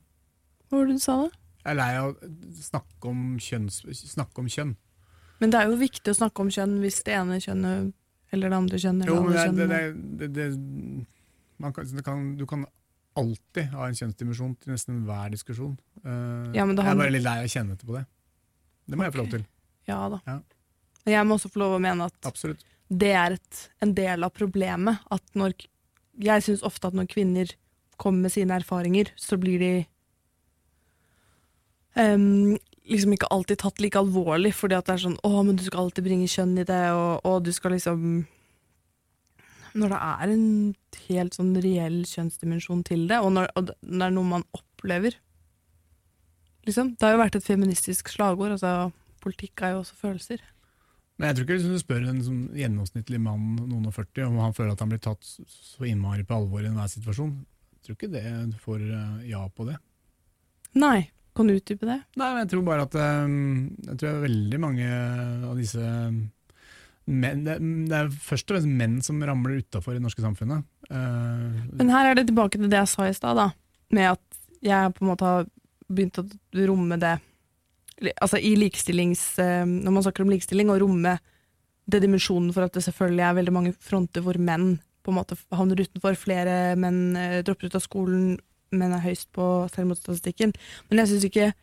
[0.70, 1.30] Hva var det du sa da?
[1.66, 2.30] Jeg er lei av å
[2.62, 3.82] snakke om, kjønns,
[4.14, 4.76] snakke om kjønn.
[5.42, 7.94] Men det er jo viktig å snakke om kjønn hvis det ene kjønnet
[8.36, 11.06] eller det andre kjønnet Jo, men det, det, det, det, det,
[11.62, 12.66] man kan, det kan, du kan
[13.16, 15.76] alltid ha en kjønnsdimensjon til nesten hver diskusjon.
[16.04, 18.04] Uh, Ja, men det jeg er bare litt lei av å kjenne etter på det.
[18.86, 19.46] Det må jeg få lov til.
[19.90, 20.20] Ja da.
[20.28, 20.40] Ja.
[21.06, 22.66] Men jeg må også få lov å mene at Absolutt.
[22.90, 25.06] det er et, en del av problemet.
[25.14, 25.56] At når,
[26.26, 27.54] jeg syns ofte at når kvinner
[28.02, 29.74] kommer med sine erfaringer, så blir de
[32.02, 32.58] em,
[32.90, 35.86] liksom ikke alltid tatt like alvorlig, fordi at det er sånn 'Å, men du skal
[35.86, 38.28] alltid bringe kjønn i det', og, og du skal liksom
[39.76, 40.76] Når det er en
[41.10, 45.18] helt sånn reell kjønnsdimensjon til det, og når, og det er noe man opplever
[46.66, 46.96] liksom.
[46.96, 48.56] Det har jo vært et feministisk slagord.
[48.56, 48.92] altså
[49.24, 50.44] Politikk er jo også følelser.
[51.18, 54.40] Men jeg tror ikke hvis du spør en sånn gjennomsnittlig mann noen og 40 om
[54.44, 57.38] han føler at han blir tatt så innmari på alvor i enhver situasjon,
[57.72, 58.26] jeg tror ikke det
[58.64, 59.78] får eh, ja på det.
[60.76, 61.08] Nei.
[61.36, 62.00] Kan du utdype det?
[62.16, 63.36] Nei, men jeg tror bare at eh,
[63.92, 64.88] Jeg tror veldig mange
[65.50, 65.84] av disse
[67.06, 70.66] menn det, det er først og fremst menn som ramler utafor i det norske samfunnet.
[70.90, 73.42] Eh, Men her er det tilbake til det jeg sa i stad.
[73.94, 75.46] Med at jeg på en måte har
[75.92, 76.26] begynt å
[76.66, 77.18] romme det
[78.20, 79.22] Altså i likestillings...
[79.40, 81.14] eh, Når man snakker om likestilling, og romme
[81.88, 85.38] det dimensjonen for at det selvfølgelig er veldig mange fronter hvor menn på en måte
[85.54, 86.18] havner utenfor.
[86.20, 88.36] Flere menn eh, dropper ut av skolen,
[88.80, 90.54] menn er høyst på selvmordsstatistikken.
[90.90, 91.54] Men jeg syns ikke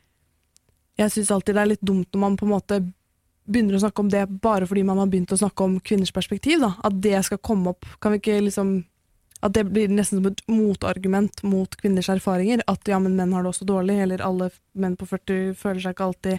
[1.01, 2.77] Jeg syns alltid det er litt dumt når man på en måte
[3.49, 6.61] begynner å snakke om det bare fordi man har begynt å snakke om kvinners perspektiv.
[6.61, 6.75] da.
[6.85, 7.87] At det skal komme opp.
[8.01, 8.85] Kan vi ikke liksom
[9.43, 12.61] At det blir nesten som et motargument mot kvinners erfaringer.
[12.69, 15.97] At ja, men menn har det også dårlig, eller alle menn på 40 føler seg
[15.97, 16.39] ikke alltid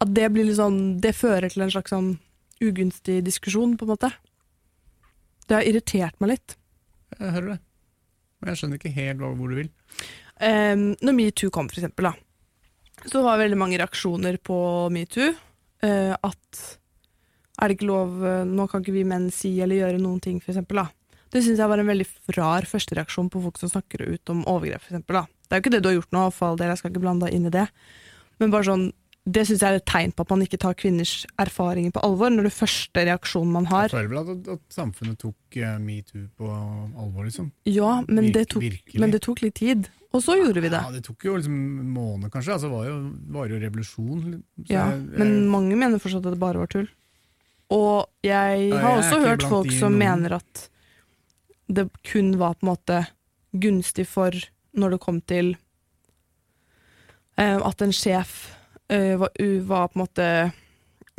[0.00, 2.18] At det blir litt sånn Det fører til en slags sånn
[2.62, 4.12] ugunstig diskusjon, på en måte.
[5.48, 6.56] Det har irritert meg litt.
[7.18, 7.60] jeg hører det.
[8.40, 9.70] Men jeg skjønner ikke helt hvor du vil.
[10.42, 14.56] Um, når metoo kom, for eksempel, da, så var det veldig mange reaksjoner på
[14.94, 15.32] metoo.
[15.82, 16.62] Uh, at
[17.62, 20.40] er det ikke lov eh, Nå kan ikke vi menn si eller gjøre noen ting,
[20.42, 20.82] for eksempel.
[20.82, 21.26] Da.
[21.32, 24.82] Det syns jeg var en veldig rar førstereaksjon på folk som snakker ut om overgrep,
[24.82, 25.20] for eksempel.
[25.20, 25.24] Da.
[25.46, 27.04] Det er jo ikke det du har gjort nå, for all del, jeg skal ikke
[27.04, 27.66] blande deg inn i det.
[28.42, 28.86] Men bare sånn,
[29.24, 32.30] det syns jeg er et tegn på at man ikke tar kvinners erfaringer på alvor,
[32.34, 36.24] når det første reaksjonen man har Jeg føler vel at, at samfunnet tok uh, metoo
[36.36, 37.52] på alvor, liksom.
[37.70, 38.64] Ja, men det, tok,
[38.98, 39.86] men det tok litt tid.
[40.12, 40.80] Og så gjorde vi det.
[40.82, 42.52] Ja, det tok jo liksom en måned, kanskje.
[42.56, 42.96] Altså, det var jo,
[43.38, 44.42] var jo revolusjon.
[44.66, 46.88] Ja, jeg- jeg- men mange mener fortsatt at det bare var tull.
[47.70, 49.98] Og jeg har jeg også hørt folk de som noen.
[50.02, 50.68] mener at
[51.72, 53.06] det kun var på en måte
[53.54, 54.32] gunstig for
[54.76, 55.54] når det kom til
[57.38, 58.34] uh, at en sjef
[58.92, 60.28] eh, var, uh, var på en måte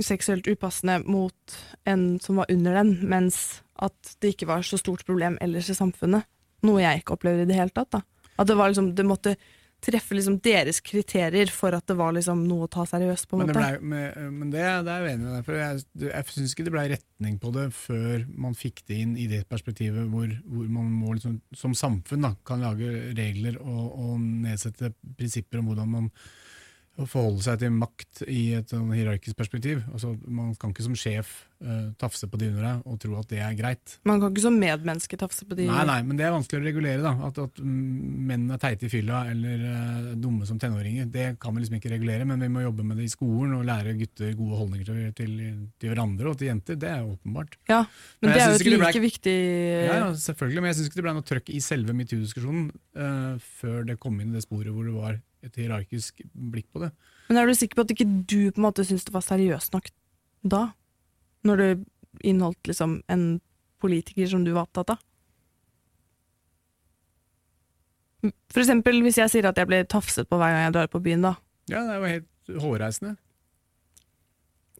[0.03, 1.57] seksuelt upassende mot
[1.89, 5.77] en som var under den, mens at det ikke var så stort problem ellers i
[5.77, 6.25] samfunnet.
[6.63, 7.91] Noe jeg ikke opplevde i det hele tatt.
[7.93, 8.01] Da.
[8.39, 9.35] At det, var liksom, det måtte
[9.83, 13.27] treffe liksom deres kriterier for at det var liksom noe å ta seriøst.
[13.27, 13.71] på en Men, det, måte.
[13.73, 16.67] ble, men, men det, det er jeg enig med deg for Jeg, jeg syns ikke
[16.67, 20.69] det ble retning på det før man fikk det inn i det perspektivet hvor, hvor
[20.77, 25.93] man må liksom, som samfunn da, kan lage regler og, og nedsette prinsipper om hvordan
[25.97, 26.09] man
[26.93, 29.79] å forholde seg til makt i et sånn hierarkisk perspektiv.
[29.89, 31.31] Altså, man kan ikke som sjef
[31.65, 33.95] uh, tafse på de under deg og tro at det er greit.
[34.05, 36.67] Man kan ikke som medmenneske tafse på de Nei, nei, men det er vanskelig å
[36.67, 37.01] regulere.
[37.01, 37.15] da.
[37.25, 41.63] At, at menn er teite i fylla eller uh, dumme som tenåringer, det kan vi
[41.65, 42.29] liksom ikke regulere.
[42.29, 45.35] Men vi må jobbe med det i skolen og lære gutter gode holdninger til, til,
[45.81, 46.77] til hverandre og til jenter.
[46.85, 47.57] Det er åpenbart.
[47.73, 47.81] Ja,
[48.21, 49.37] men, Men det er jo et like ble- viktig
[49.89, 52.69] Ja, ja, selvfølgelig, Men jeg syns ikke det ble noe trøkk i selve metoo-diskusjonen
[53.01, 56.83] uh, før det kom inn i det sporet hvor det var et hierarkisk blikk på
[56.85, 56.91] det.
[57.29, 59.75] Men er du sikker på at ikke du på en måte syntes det var seriøst
[59.75, 59.89] nok
[60.43, 60.61] da?
[61.43, 61.71] Når det
[62.23, 63.25] inneholdt liksom en
[63.83, 65.01] politiker som du var opptatt av?
[68.23, 71.01] For eksempel hvis jeg sier at jeg blir tafset på hver gang jeg drar på
[71.03, 71.35] byen, da.
[71.71, 73.17] Ja, det jo helt hårreisende.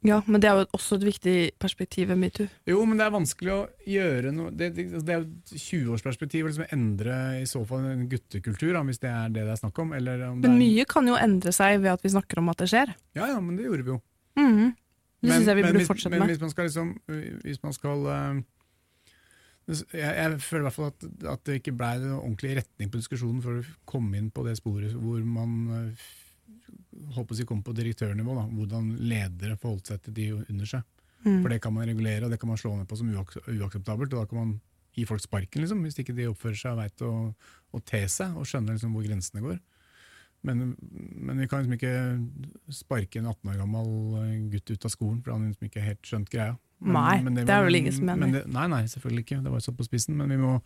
[0.03, 2.47] Ja, men det er jo også et viktig perspektiv ved metoo.
[2.67, 6.43] Jo, men det er vanskelig å gjøre noe Det, det, det er jo et 20-årsperspektiv
[6.43, 9.79] å liksom endre i så fall en guttekultur, hvis det er det det er snakk
[9.79, 9.93] om.
[9.95, 12.51] Eller om det Men er, mye kan jo endre seg ved at vi snakker om
[12.51, 12.91] at det skjer.
[13.15, 14.01] Ja, ja, men det gjorde vi jo.
[14.39, 14.73] Mhm.
[15.23, 16.29] Det Men- syns jeg vi burde hvis, fortsette men med.
[16.33, 16.89] hvis man skal liksom
[17.47, 18.41] Hvis man skal uh,
[19.71, 22.99] jeg, jeg føler i hvert fall at, at det ikke ble noe ordentlig retning på
[22.99, 26.07] diskusjonen før du kom inn på det sporet hvor man eh,
[27.15, 28.35] holdt jeg kommer på direktørnivå.
[28.37, 30.85] Da, hvordan ledere forholdt seg til de under seg.
[31.23, 31.39] Mm.
[31.39, 34.13] For det kan man regulere, og det kan man slå ned på som uak uakseptabelt.
[34.13, 34.55] Og da kan man
[34.93, 37.13] gi folk sparken, liksom, hvis ikke de oppfører seg og veit å,
[37.73, 39.61] å te seg og skjønner liksom hvor grensene går.
[40.43, 40.73] Men,
[41.23, 43.89] men vi kan liksom ikke sparke en 18 år gammel
[44.19, 46.57] eh, gutt ut av skolen, for han liksom ikke helt skjønt greia.
[46.83, 48.31] Nei, det er vel ingen som mener.
[48.35, 49.39] det, Nei, nei, selvfølgelig ikke.
[49.45, 50.17] Det var satt på spissen.
[50.19, 50.57] Men vi må,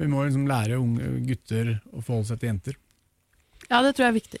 [0.00, 2.78] vi må liksom lære unge gutter å forholde seg til jenter.
[3.68, 4.40] Ja, det tror jeg er viktig.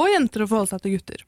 [0.00, 1.24] Og jenter å forholde seg til gutter.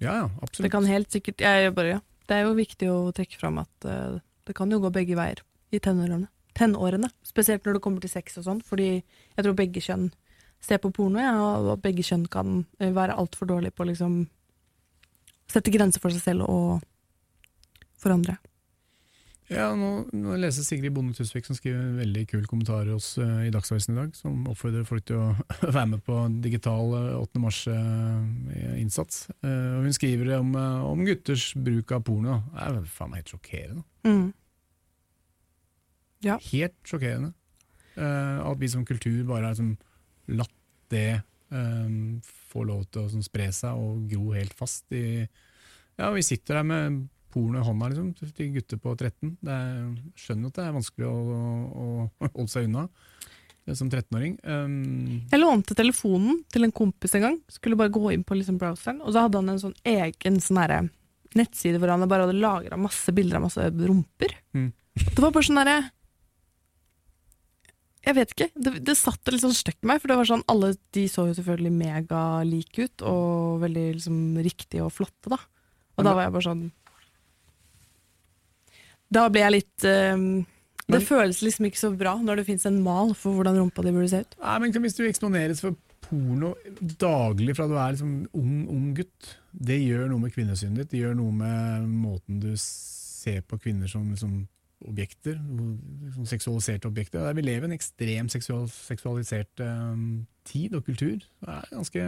[0.00, 0.72] Ja, ja, Det absolutt.
[0.72, 2.00] kan helt sikkert jeg bare, ja.
[2.30, 5.42] Det er jo viktig å trekke fram at uh, det kan jo gå begge veier
[5.74, 6.28] i tenårene.
[6.54, 7.10] tenårene.
[7.26, 10.10] Spesielt når det kommer til sex og sånn, fordi jeg tror begge kjønn
[10.60, 14.16] ser på porno, ja, og begge kjønn kan eh, være altfor dårlige på å liksom
[15.50, 16.82] sette grenser for seg selv og
[18.00, 18.36] for andre.
[19.50, 23.16] Ja, nå, nå leser Sigrid Bonde Tusvik som skriver en veldig kul kommentar i oss
[23.18, 25.32] eh, i Dagsavisen i dag, som oppfordrer folk til å
[25.74, 27.42] være med på digital eh, 8.
[27.42, 29.24] mars-innsats.
[29.42, 32.38] og hun skriver om, eh, om gutters bruk av porno.
[32.54, 33.84] Det er faen meg helt sjokkerende.
[34.06, 34.28] Mm.
[36.30, 36.38] Ja.
[36.52, 37.34] Helt sjokkerende.
[37.98, 39.74] Eh, at vi som kultur bare har liksom
[40.38, 40.58] latt
[40.94, 41.94] det eh,
[42.54, 45.24] få lov til å sånn, spre seg og gro helt fast i
[45.98, 49.34] Ja, vi sitter der med porno i hånda liksom, til gutter på 13.
[49.40, 49.80] Det er,
[50.18, 54.38] skjønner at det er vanskelig å, å, å holde seg unna eh, som 13-åring.
[54.44, 57.38] Um, Jeg lånte telefonen til en kompis en gang.
[57.52, 60.62] Skulle bare gå inn på liksom browseren, og så hadde han en sånn egen sånn
[60.62, 60.82] herre
[61.38, 64.34] nettside hvor han bare hadde lagra masse bilder av masse rumper.
[64.56, 64.70] Mm.
[64.98, 65.78] Det var bare sånn derre
[68.00, 68.48] Jeg vet ikke.
[68.56, 71.26] Det, det satt litt sånn støkk med meg, for det var sånn alle de så
[71.28, 75.38] jo selvfølgelig megalike ut, og veldig liksom riktige og flotte, da.
[76.00, 76.62] Og da var jeg bare sånn
[79.10, 80.24] Da blir jeg litt um,
[80.90, 83.82] Det Men- føles liksom ikke så bra når det fins en mal for hvordan rumpa
[83.86, 84.36] di burde se ut.
[84.42, 86.54] Nei, men Hvis du eksponeres for porno
[86.98, 90.90] daglig fra du er liksom ung, ung gutt, det gjør noe med kvinnesynet ditt.
[90.90, 94.48] Det gjør noe med måten du ser på kvinner som liksom,
[94.88, 95.36] objekter.
[96.16, 97.28] Som seksualiserte objekter.
[97.36, 101.20] Vi lever i en ekstremt seksual, seksualisert um, tid og kultur.
[101.20, 102.06] Det er ganske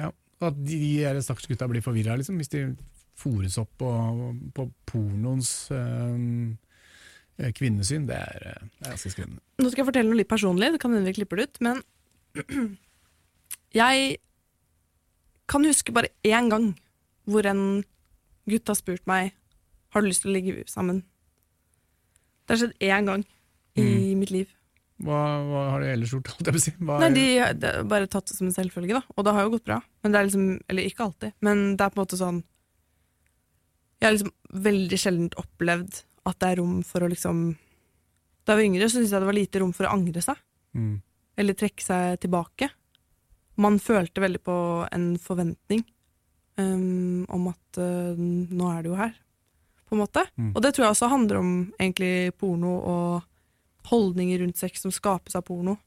[0.00, 0.10] ja,
[0.44, 2.66] At de, de stakkars gutta blir forvirra liksom, hvis de
[3.18, 3.90] fòres opp på,
[4.56, 8.08] på pornoens eh, kvinnesyn.
[8.10, 9.42] Det er, eh, det er ganske skremmende.
[9.62, 11.82] Nå skal jeg fortelle noe litt personlig, det kan hende vi klipper det ut, men
[13.74, 14.16] jeg
[15.50, 16.72] kan huske bare én gang
[17.28, 17.84] hvor en
[18.50, 19.32] gutt har spurt meg
[19.94, 21.04] har du lyst til å ligge sammen.
[22.44, 23.22] Det har skjedd én gang
[23.78, 24.50] i mitt liv.
[25.04, 26.30] Hva, hva har de ellers gjort?
[26.34, 26.72] Holdt jeg på si?
[26.78, 27.24] Nei, De
[27.58, 29.02] de bare tatt det som en selvfølge, da.
[29.14, 29.80] Og det har jo gått bra.
[30.04, 32.42] Men det er liksom, Eller ikke alltid, men det er på en måte sånn
[34.04, 37.38] Jeg har liksom veldig sjelden opplevd at det er rom for å liksom
[38.44, 40.36] Da jeg var yngre, så syntes jeg det var lite rom for å angre seg.
[40.74, 40.98] Mm.
[41.38, 42.68] eller trekke seg tilbake.
[43.62, 44.56] Man følte veldig på
[44.92, 45.84] en forventning
[46.58, 49.14] um, om at uh, nå er det jo her,
[49.86, 50.26] på en måte.
[50.34, 50.50] Mm.
[50.52, 55.38] Og det tror jeg også handler om egentlig porno og holdninger rundt sex som skapes
[55.38, 55.78] av porno.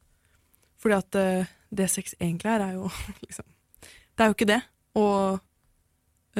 [0.81, 2.89] Fordi at uh, det sex egentlig er, er jo
[3.27, 3.47] liksom
[3.85, 4.61] Det er jo ikke det.
[4.97, 5.39] Og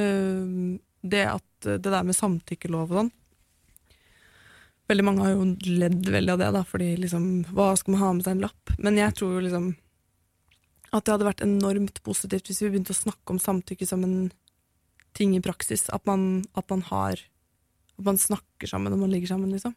[0.00, 3.14] um, det at det der med samtykkelov og sånn
[4.88, 8.12] Veldig mange har jo ledd veldig av det, da, fordi liksom, hva skal man ha
[8.16, 8.70] med seg en lapp?
[8.80, 9.66] Men jeg tror jo liksom
[10.88, 14.30] at det hadde vært enormt positivt hvis vi begynte å snakke om samtykke som en
[15.18, 15.90] ting i praksis.
[15.92, 17.20] At man, at man har
[17.98, 19.74] At man snakker sammen når man ligger sammen, liksom.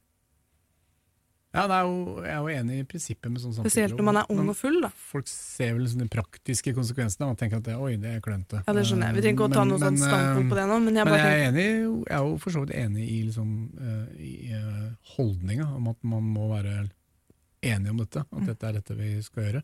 [1.51, 4.29] Ja, er jo, jeg er jo enig i prinsippet med sånn Spesielt når man er
[4.31, 4.87] ung og full, da.
[5.09, 8.61] Folk ser vel sånne praktiske konsekvensene og tenker at det, oi, det er klønete.
[8.63, 9.17] Ja, det skjønner jeg.
[9.17, 11.33] Vi trenger ikke å ta noe sånn standpunkt på det nå, men jeg Men jeg
[11.33, 11.67] er, enig,
[12.07, 13.51] jeg er jo for så vidt enig i, liksom,
[13.83, 14.87] eh, i eh,
[15.17, 16.77] holdninga om at man må være
[17.67, 18.23] enig om dette.
[18.29, 18.39] Mm.
[18.39, 19.63] At dette er dette vi skal gjøre.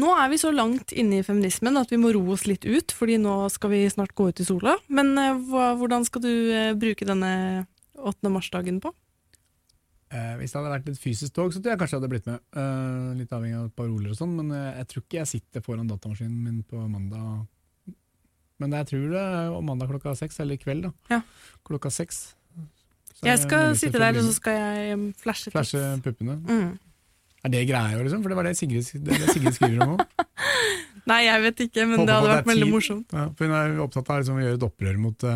[0.00, 2.92] Nå er vi så langt inne i feminismen at vi må roe oss litt ut,
[2.92, 4.76] fordi nå skal vi snart gå ut i sola.
[4.88, 5.36] Men eh,
[5.80, 7.66] hvordan skal du eh, bruke denne
[7.96, 8.32] 8.
[8.32, 8.92] mars-dagen på?
[10.06, 12.28] Eh, hvis det hadde vært et fysisk tog, så tror jeg kanskje jeg hadde blitt
[12.30, 12.42] med.
[12.54, 15.30] Eh, litt avhengig av et par roller og sånn, men eh, jeg tror ikke jeg
[15.32, 17.42] sitter foran datamaskinen min på mandag.
[18.62, 21.16] Men jeg tror det er mandag klokka seks, eller i kveld, da.
[21.16, 21.20] Ja.
[21.66, 22.22] Klokka seks.
[23.24, 25.50] Jeg skal jeg sitte der, og så skal jeg um, flashe.
[25.50, 26.38] Flashe puppene.
[26.44, 26.72] Mm.
[27.42, 28.22] Er det greia, liksom?
[28.22, 30.24] For det var det Sigrid, det det Sigrid skriver om òg.
[31.10, 33.14] Nei, jeg vet ikke, men Håper det hadde vært veldig morsomt.
[33.14, 35.26] Ja, for hun er opptatt av liksom, å gjøre et opprør mot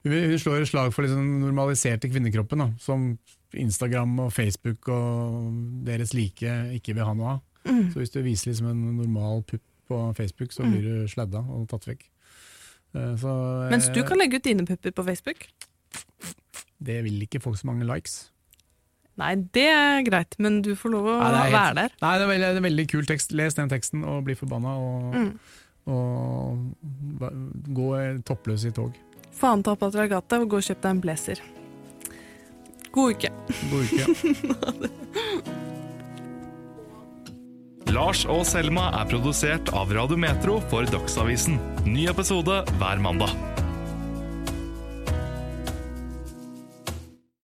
[0.00, 3.10] hun slår et slag for liksom, normaliserte kvinnekroppen, da, som
[3.54, 5.52] Instagram og Facebook og
[5.86, 7.40] deres like ikke vil ha noe av.
[7.66, 7.90] Mm.
[7.92, 10.70] Så hvis du viser liksom, en normal pupp på Facebook, så Mm.
[10.70, 12.04] blir du sladda og tatt vekk.
[12.94, 15.46] Eh, så, Mens du eh, kan legge ut dine pupper på Facebook.
[16.82, 18.30] Det vil ikke få så mange likes.
[19.18, 21.90] Nei, det er greit, men du får lov å Nei, helt- være der.
[22.00, 23.32] Nei, det er veldig, det er en veldig kul tekst.
[23.32, 25.38] Les den teksten og bli forbanna, og, Mm.
[25.86, 26.74] og
[27.20, 27.32] og
[27.74, 28.94] gå toppløs i tog.
[29.32, 31.40] Faen ta patriarkatet og gå og kjøp deg en blazer.
[32.92, 33.30] God uke.
[33.70, 34.04] God uke.
[37.90, 41.58] Lars og Selma er produsert av Radio Metro for Dagsavisen.
[41.86, 43.34] Ny episode hver mandag.